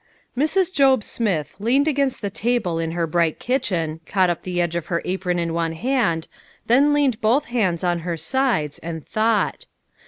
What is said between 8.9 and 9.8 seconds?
thought.